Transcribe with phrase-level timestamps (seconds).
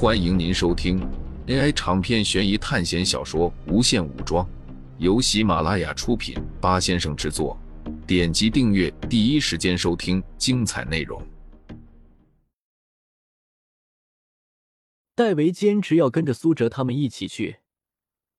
[0.00, 1.00] 欢迎您收听
[1.48, 4.46] AI 长篇悬疑探险小说《无限武装》，
[4.98, 7.58] 由喜马拉雅出品，八先生制作。
[8.06, 11.20] 点击订阅，第一时间收听精彩内容。
[15.16, 17.56] 戴维坚持要跟着苏哲他们一起去，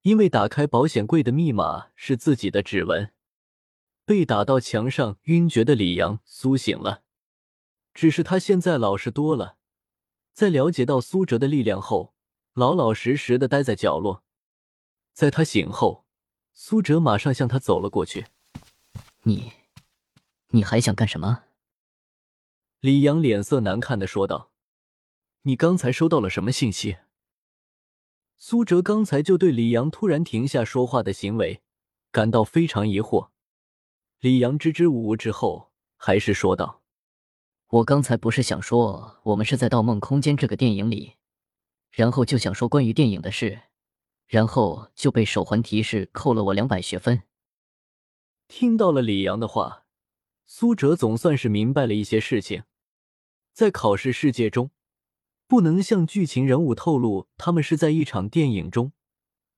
[0.04, 3.12] 因为打开保险柜的密码是自己的指纹。
[4.06, 7.02] 被打到墙上晕厥的李阳苏醒了，
[7.94, 9.58] 只是他现在老实多了。
[10.40, 12.14] 在了解到苏哲的力量后，
[12.54, 14.24] 老老实实的待在角落。
[15.12, 16.06] 在他醒后，
[16.54, 18.28] 苏哲马上向他走了过去。
[19.24, 19.52] 你，
[20.52, 21.44] 你还想干什么？
[22.80, 24.52] 李阳脸色难看的说道
[25.44, 27.00] ：“你刚才收到了什么信息？”
[28.40, 31.62] 苏哲刚才就对李阳突然停下说话的行为
[32.12, 33.32] 感到非常疑惑。
[34.22, 36.79] 李阳支支吾吾之后，还是说道
[37.70, 41.18] ：“我刚才不是想说我们是在《盗梦空间》这个电影里，
[41.92, 43.62] 然后就想说关于电影的事，
[44.26, 47.22] 然后就被手环提示扣了我两百学分。”
[48.50, 49.86] 听到了李阳的话，
[50.48, 52.64] 苏哲总算是明白了一些事情。
[53.54, 54.72] 在考试世界中，
[55.48, 58.94] 不能向剧情人物透露他们是在一场电影中，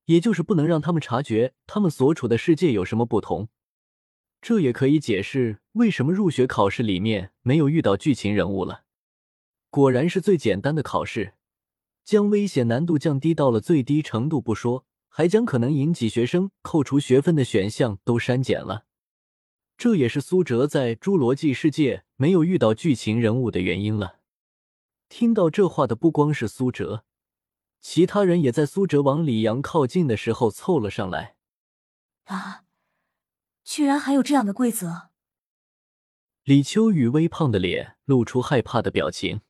[0.07, 3.47] 也就是不能让他们察觉他们所处的世界有什么不同。
[4.41, 8.83] 这也可以解释为什么入学考试里面没有遇到剧情人物了。
[9.69, 11.35] 果然是最简单的考试，
[12.03, 14.85] 将危险难度降低到了最低程度不说。
[15.13, 18.85] 还将可能引起学生扣除学分的选项都删减了，
[19.77, 24.21] 这也是苏哲在《侏罗纪世界》没有遇到剧情人物的原因了。
[25.09, 27.03] 听到这话的不光是苏哲，
[27.81, 31.35] 其他人也在苏哲往李阳靠近的时候凑了上来。
[32.27, 32.63] 啊！
[33.63, 35.09] 居然还有这样的规则！
[36.43, 39.41] 李秋雨微胖的脸露出害怕的表情。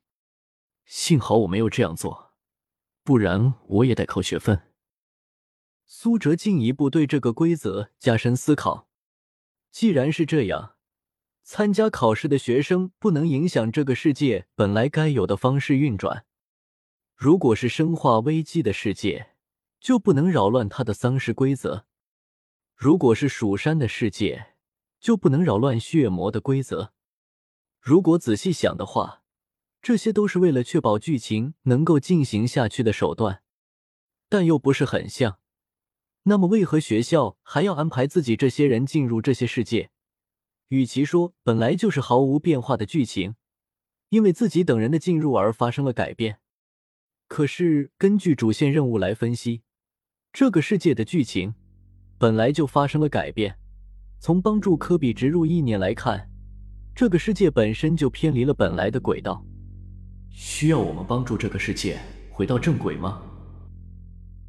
[0.84, 2.34] 幸好我没有这样做，
[3.02, 4.72] 不然我也得扣学分。
[5.86, 8.88] 苏哲进一步对这个规则加深思考。
[9.70, 10.76] 既然是这样，
[11.42, 16.26] 参加考试的学生不能影响这个世界本来该有的方式运转。
[17.14, 19.34] 如果是生化危机的世界，
[19.80, 21.86] 就不能扰乱他的丧尸规则；
[22.84, 24.54] 如果是蜀山的世界，
[24.98, 26.92] 就不能扰乱血魔的规则。
[27.78, 29.22] 如果仔细想的话，
[29.80, 33.44] 这些都是为了确保剧情能够进行下去的手段，
[34.28, 35.38] 但又不是很像。
[36.24, 39.92] 那么，为何学校还要安排自己这些人进入这些世界？
[40.66, 43.36] 与其说本来就是毫无变化的剧情，
[44.08, 46.40] 因为自己等人的进入而发生了改变。
[47.28, 49.62] 可是，根据主线任务来分析，
[50.32, 51.54] 这个世界的剧情
[52.22, 53.52] 本来就发生了改变。
[54.20, 56.30] 从帮助科比植入意念来看，
[56.94, 59.44] 这个世界本身就偏离了本来的轨道。
[60.30, 61.98] 需要我们帮助这个世界
[62.30, 63.20] 回到正轨吗？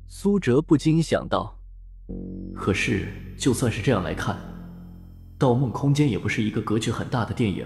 [0.06, 1.60] 苏哲不禁想到。
[2.54, 4.36] 可是，就算是这样来看，
[5.40, 7.66] 《盗梦空间》也不是一个格局很大的电影，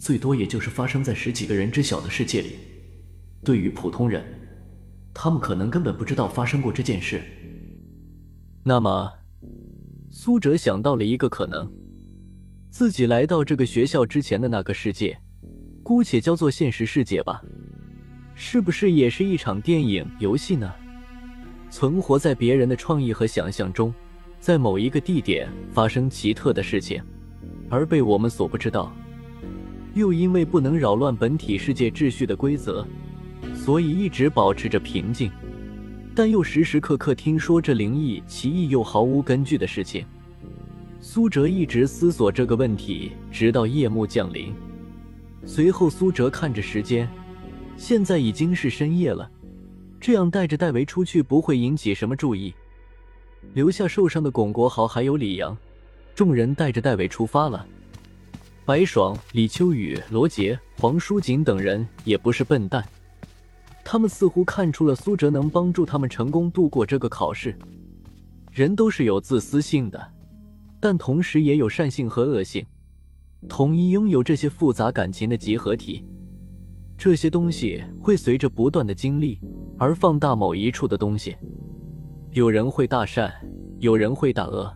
[0.00, 2.56] 最多也就是发生在十几个人知晓的世界里。
[3.44, 4.24] 对于普通人，
[5.14, 7.22] 他们可能根本不知道发生过这件事。
[8.68, 9.12] 那么，
[10.10, 11.70] 苏哲想到了一个可能：
[12.68, 15.16] 自己来到这个学校之前的那个世界，
[15.84, 17.40] 姑且叫做现实世界吧，
[18.34, 20.68] 是不是也是一场电影游戏呢？
[21.70, 23.94] 存活在别人的创意和想象中，
[24.40, 27.00] 在某一个地点发生奇特的事情，
[27.70, 28.92] 而被我们所不知道。
[29.94, 32.84] 又因为不能扰乱本体世界秩序的规则，
[33.54, 35.30] 所以一直保持着平静，
[36.16, 40.02] 但又时时刻刻听说这灵异、奇异又毫无根据的事情。
[40.98, 44.50] 苏哲一直思索这个问题，直到夜幕降临。
[45.44, 47.06] 随后，苏哲看着时间，
[47.76, 49.30] 现在已经是深夜了。
[50.00, 52.54] 这样带着戴维出去不会引起什么注意，
[53.52, 55.54] 留下受伤的巩国豪还有李阳，
[56.14, 57.66] 众人带着戴维出发了。
[58.64, 62.82] 白爽、李秋雨、罗杰、黄淑锦等人也不是笨蛋，
[63.88, 67.56] 他们似乎看出了苏哲能帮助他们成功度过这个考试。
[68.50, 70.12] 人都是有自私性的，
[70.80, 72.66] 但同时也有善性和恶性，
[73.48, 76.04] 统一拥有这些复杂感情的集合体。
[76.98, 79.38] 这些东西会随着不断的经历
[79.78, 81.36] 而放大某一处的东西。
[82.32, 83.32] 有人会大善，
[83.78, 84.68] 有人会大恶，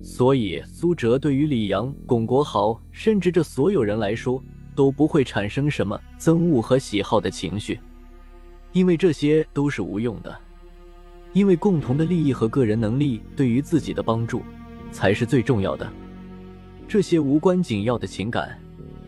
[0.00, 4.40] 所以苏哲对于李阳、巩国豪，甚至这所有人来说，
[4.76, 7.80] 都不会产生什么憎恶和喜好的情绪，
[8.72, 10.36] 因为这些都是无用的。
[11.32, 14.42] 因为共同的利益和个人能力对于自己的帮助
[14.90, 15.90] 才是最重要的。
[16.86, 18.58] 这些无关紧要的情感，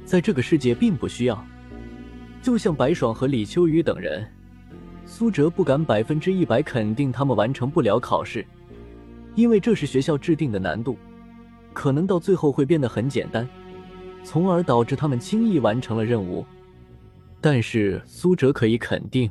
[0.07, 1.45] 在这个世界并不需要。
[2.41, 4.27] 就像白爽和李秋雨等人，
[5.05, 8.47] 苏哲不敢百分之一百肯定他们完成不了考试，
[9.35, 10.97] 因为这是学校制定的难度，
[11.75, 13.47] 可能到最后会变得很简单，
[14.23, 16.45] 从而导致他们轻易完成了任务。
[17.41, 19.31] 但是苏哲可以肯定，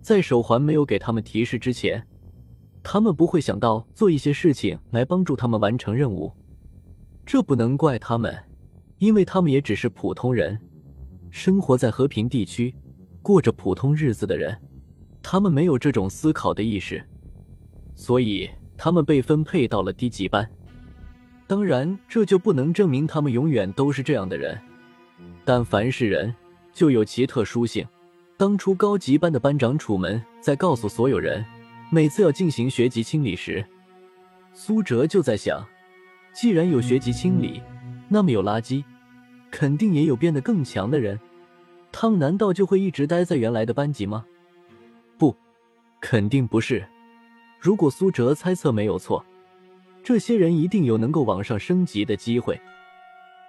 [0.00, 2.06] 在手环没有给他们提示之前，
[2.82, 6.32] 他们不会想到做一些事情来帮助他们完成任务。
[7.26, 8.36] 这不能怪他们，
[8.98, 10.58] 因为他们也只是普通人，
[11.30, 12.74] 生活在和平地区，
[13.22, 14.56] 过着普通日子的人。
[15.22, 17.06] 他们没有这种思考的意识，
[17.94, 20.50] 所以他们被分配到了低级班。
[21.46, 24.58] 当然，这就不能证明他们永远都是这样的人。
[25.44, 26.34] 但凡是人，
[26.72, 27.86] 就有其特殊性。
[28.40, 31.44] 当初高级班的班长楚门在告诉所有人，
[31.90, 33.62] 每次要进行学籍清理时，
[34.54, 35.62] 苏哲就在想：
[36.32, 37.60] 既然有学籍清理，
[38.08, 38.82] 那么有垃圾，
[39.50, 41.20] 肯定也有变得更强的人。
[41.92, 44.24] 他们难道就会一直待在原来的班级吗？
[45.18, 45.36] 不
[46.00, 46.82] 肯定不是。
[47.58, 49.22] 如果苏哲猜测没有错，
[50.02, 52.58] 这些人一定有能够往上升级的机会。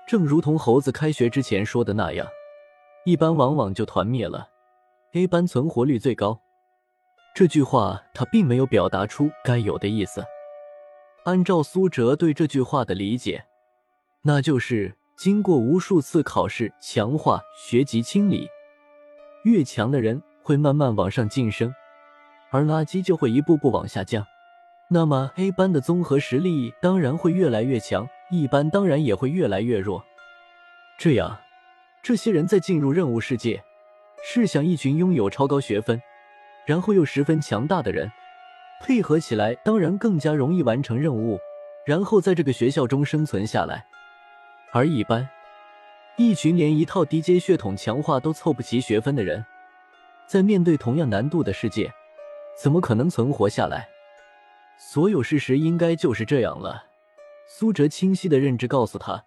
[0.05, 2.27] 正如同猴子开学之前说的那样，
[3.05, 4.49] 一般往往就团灭了
[5.13, 6.39] ，A 班存活率最高。
[7.33, 10.23] 这句话他并没有表达出该有的意思。
[11.23, 13.45] 按照苏哲对这句话的理解，
[14.23, 18.47] 那就是经过无数次考试强化学籍清理，
[19.43, 21.73] 越强的人会慢慢往上晋升。
[22.49, 24.25] 而垃圾就会一步步往下降，
[24.89, 30.03] 那么 A 班的综合实力当然会越来越强，E 班当然也会越来越弱。
[30.97, 31.39] 这样，
[32.03, 33.63] 这些人在进入任务世界，
[34.23, 36.01] 试想一群拥有超高学分，
[36.65, 38.11] 然后又十分强大的人，
[38.81, 41.39] 配合起来当然更加容易完成任务，
[41.85, 43.85] 然后在这个学校中生存下来。
[44.71, 45.27] 而一般，
[46.17, 49.43] 一群连一套低阶血统强化都凑不齐学分的人，
[50.27, 51.91] 在面对同样难度的世界。
[52.61, 53.89] 怎么可能存活下来？
[54.77, 56.83] 所有事实应该就是这样了。
[57.47, 59.25] 苏哲清晰的认知告诉他，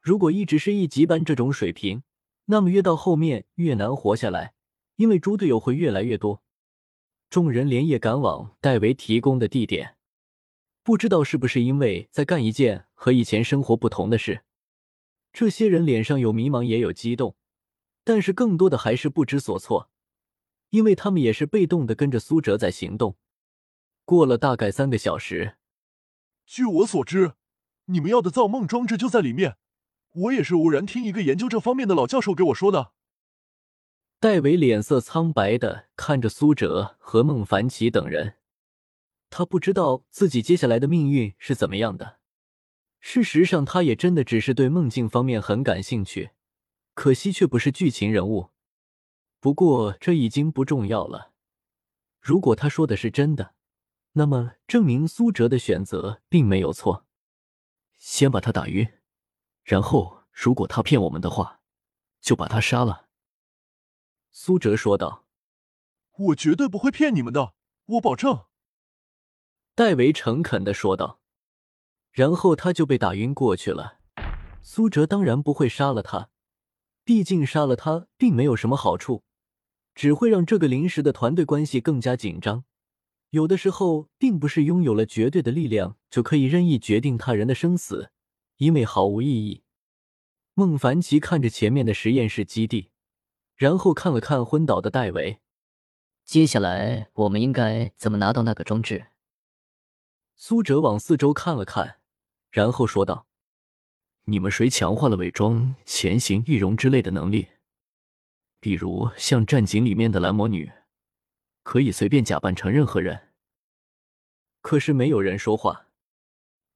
[0.00, 2.02] 如果一直是一级班这种水平，
[2.50, 4.54] 那么越到后面越难活下来，
[4.96, 6.42] 因为猪队友会越来越多。
[7.28, 9.96] 众人连夜赶往戴维提供的地点，
[10.82, 14.44] 不知道是不是因为在干一件和以前生活不同的事，
[15.30, 17.36] 这些人脸上有迷茫，也有激动，
[18.02, 19.90] 但是更多的还是不知所措。
[20.70, 23.16] 因为他们也是被动的跟着苏哲在行动。
[24.06, 25.56] 过了大概三个小时，
[26.46, 27.34] 据我所知，
[27.86, 29.58] 你们要的造梦装置就在里面。
[30.18, 32.92] 我也是偶然听一个研究这方面的老教授给我说的。
[34.20, 38.34] 戴维脸色苍白的看着苏哲和孟凡奇等人，
[39.30, 42.18] 他不知道自己接下来的命运是怎么样的。
[43.00, 46.30] 事实上，他也真的只是对梦境方面很感兴趣，
[46.94, 48.50] 可惜却不是剧情人物。
[49.38, 51.32] 不过这已经不重要了。
[52.20, 53.54] 如果他说的是真的，
[54.14, 57.06] 那么证明苏哲的选择并没有错。
[57.98, 58.88] 先把他打晕，
[59.68, 61.60] 然后如果他骗我们的话，
[62.22, 63.08] 就把他杀了。
[64.30, 65.26] 苏哲说道
[66.16, 67.52] ：“我绝对不会骗你们的，
[67.84, 68.46] 我保证。”
[69.76, 71.20] 戴维诚恳的说道。
[72.12, 73.98] 然后他就被打晕过去了。
[74.62, 76.30] 苏哲当然不会杀了他，
[77.04, 79.22] 毕竟杀了他并没有什么好处。
[79.94, 82.64] 只会让这个临时的团队关系更加紧张。
[83.30, 88.10] 有的时候，并不是拥有了绝对的力量就可以任意决定他人的生死，
[88.58, 89.64] 因为毫无意义。
[90.54, 92.90] 孟凡奇看着前面的实验室基地，
[93.56, 95.40] 然后看了看昏倒的戴维。
[96.24, 99.06] 接下来，我们应该怎么拿到那个装置？
[100.36, 102.00] 苏哲往四周看了看，
[102.50, 103.26] 然后说道
[104.26, 107.48] ：“你们谁强化了伪装、潜行、易容之类的能力？”
[108.60, 110.70] 比如像战警里面的蓝魔女，
[111.62, 113.28] 可以随便假扮成任何人。
[114.60, 115.87] 可是没有人说话。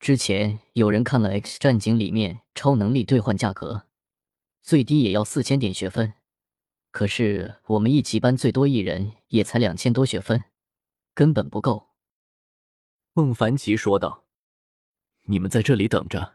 [0.03, 3.87] 之前有人看了《X 战警》里面超能力兑换价格，
[4.61, 6.15] 最低也要四千点学分。
[6.91, 10.43] 可是我们一级班最多一人也才两千多学分，
[11.15, 11.91] 根本不够。
[13.13, 14.25] 孟凡奇说道
[15.31, 16.35] ：“你们在这里等着。”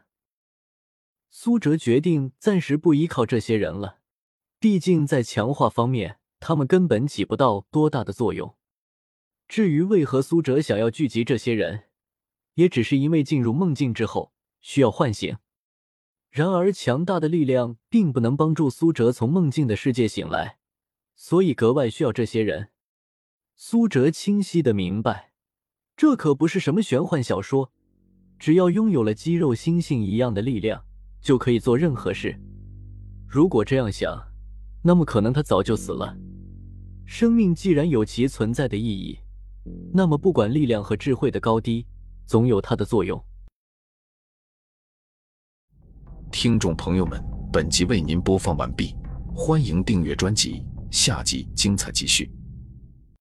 [1.28, 3.98] 苏哲决定暂时不依靠这些人了。
[4.58, 8.56] 毕竟在强化方面，他们根本起不到多大的作用。
[9.46, 11.87] 至于为何苏哲想要聚集这些人，
[12.58, 15.36] 也只是因为进入梦境之后需要唤醒。
[16.28, 20.58] 然而，强大的力量并不能帮助苏哲从梦境的世界醒来，
[21.14, 22.70] 所以格外需要这些人。
[23.54, 25.32] 苏哲清晰的明白，
[25.96, 27.70] 这可不是什么玄幻小说，
[28.40, 30.84] 只要拥有了肌肉猩猩一样的力量，
[31.20, 32.36] 就可以做任何事。
[33.28, 34.20] 如果这样想，
[34.82, 36.16] 那么可能他早就死了。
[37.06, 39.16] 生命既然有其存在的意义，
[39.94, 41.86] 那么不管力量和智慧的高低，
[42.28, 43.18] 总有它的作用。
[46.30, 47.18] 听众朋友们，
[47.50, 48.94] 本集为您播放完毕，
[49.34, 52.30] 欢迎订阅专辑，下集精彩继续。